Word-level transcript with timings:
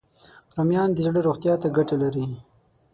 رومیان 0.55 0.89
د 0.93 0.97
زړه 1.07 1.19
روغتیا 1.27 1.53
ته 1.61 1.67
ګټه 1.77 1.95
لري 2.03 2.27